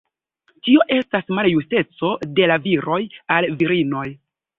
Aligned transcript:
Tio 0.67 0.85
estas 0.95 1.27
maljusteco 1.39 2.09
de 2.39 2.47
la 2.53 2.57
viroj 2.63 2.99
al 3.37 3.49
virinoj. 3.61 4.07